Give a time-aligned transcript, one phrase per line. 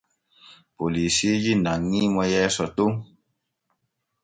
[0.77, 2.93] Polisiiji nanŋi mo yeeso ton.